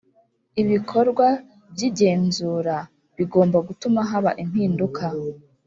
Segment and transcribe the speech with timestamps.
[0.61, 1.27] Ibikorwa
[1.73, 2.77] by’igenzura
[3.17, 5.05] bigomba gutuma haba impinduka